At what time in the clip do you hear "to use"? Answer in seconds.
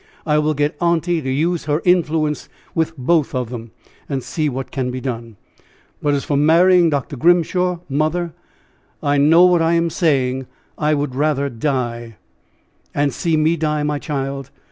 1.21-1.65